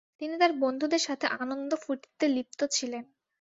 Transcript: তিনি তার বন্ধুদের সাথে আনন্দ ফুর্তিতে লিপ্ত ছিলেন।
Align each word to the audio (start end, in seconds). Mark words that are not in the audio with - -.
তিনি 0.19 0.35
তার 0.37 0.51
বন্ধুদের 0.61 1.01
সাথে 1.07 1.25
আনন্দ 1.39 1.71
ফুর্তিতে 1.83 2.25
লিপ্ত 2.27 2.59
ছিলেন। 2.75 3.03